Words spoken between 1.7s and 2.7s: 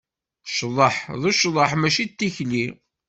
mačči d tikli.